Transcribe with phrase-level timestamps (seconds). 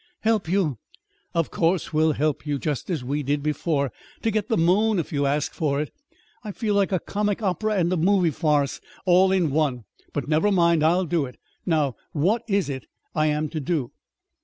[0.21, 0.79] "Help you?
[1.35, 3.91] Of course we'll help you, just as we did before
[4.23, 5.93] to get the moon, if you ask for it.
[6.43, 10.51] I feel like a comic opera and a movie farce all in one; but never
[10.51, 10.83] mind.
[10.83, 11.37] I'll do it.
[11.67, 13.91] Now, what is it I am to do?"